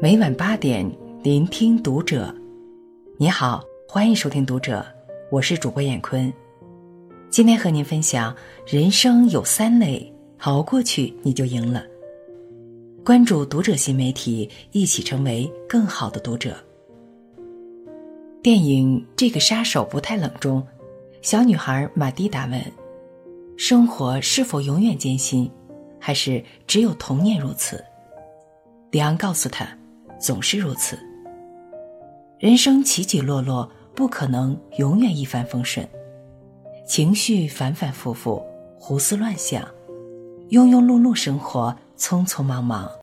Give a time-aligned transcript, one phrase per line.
[0.00, 0.90] 每晚八点，
[1.22, 2.34] 聆听读者。
[3.16, 4.84] 你好，欢迎收听读者，
[5.30, 6.32] 我是主播闫坤。
[7.30, 8.34] 今天和您分享：
[8.66, 11.84] 人生有三累，熬过去你就赢了。
[13.04, 16.56] 关注读者新媒体，一起成为更好的读者。
[18.42, 20.62] 电影《这个杀手不太冷》中，
[21.22, 22.60] 小女孩玛蒂达问
[23.56, 25.50] ：“生活是否永远艰辛，
[26.06, 27.82] 还是只有童年如此？”
[28.92, 29.66] 李昂告诉他
[30.20, 30.98] ：“总是如此。”
[32.38, 35.88] 人生起起落落，不可能永远一帆风顺，
[36.86, 38.44] 情绪反反复复，
[38.78, 39.66] 胡思乱想，
[40.50, 42.92] 庸庸碌碌生活，匆匆忙忙，